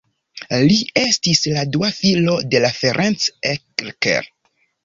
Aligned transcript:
Li 0.71 0.77
estis 1.01 1.43
la 1.57 1.67
dua 1.75 1.91
filo 1.99 2.39
de 2.55 2.63
Ferenc 2.81 3.29
Erkel. 3.55 4.31